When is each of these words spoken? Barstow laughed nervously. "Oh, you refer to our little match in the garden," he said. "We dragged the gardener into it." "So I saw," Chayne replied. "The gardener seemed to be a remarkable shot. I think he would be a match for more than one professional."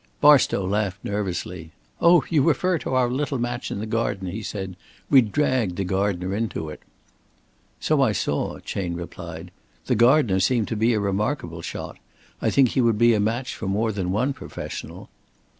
Barstow 0.19 0.65
laughed 0.65 1.05
nervously. 1.05 1.73
"Oh, 2.01 2.23
you 2.27 2.41
refer 2.41 2.79
to 2.79 2.95
our 2.95 3.07
little 3.07 3.37
match 3.37 3.69
in 3.69 3.77
the 3.77 3.85
garden," 3.85 4.29
he 4.29 4.41
said. 4.41 4.75
"We 5.11 5.21
dragged 5.21 5.75
the 5.75 5.83
gardener 5.83 6.35
into 6.35 6.69
it." 6.69 6.81
"So 7.79 8.01
I 8.01 8.11
saw," 8.11 8.57
Chayne 8.61 8.95
replied. 8.95 9.51
"The 9.85 9.93
gardener 9.93 10.39
seemed 10.39 10.69
to 10.69 10.75
be 10.75 10.95
a 10.95 10.99
remarkable 10.99 11.61
shot. 11.61 11.97
I 12.41 12.49
think 12.49 12.69
he 12.69 12.81
would 12.81 12.97
be 12.97 13.13
a 13.13 13.19
match 13.19 13.53
for 13.53 13.67
more 13.67 13.91
than 13.91 14.09
one 14.11 14.33
professional." 14.33 15.07